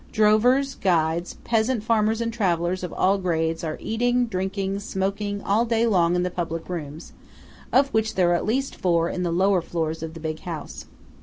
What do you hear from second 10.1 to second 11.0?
the big house.